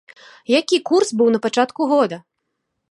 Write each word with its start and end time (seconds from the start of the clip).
Які 0.59 0.79
курс 0.91 1.13
быў 1.21 1.27
на 1.37 1.43
пачатку 1.45 1.81
года? 1.95 2.17